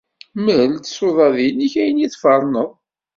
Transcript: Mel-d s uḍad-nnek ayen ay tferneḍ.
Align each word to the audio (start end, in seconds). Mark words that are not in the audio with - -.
Mel-d 0.43 0.85
s 0.87 0.97
uḍad-nnek 1.07 1.73
ayen 1.81 2.03
ay 2.05 2.09
tferneḍ. 2.13 2.71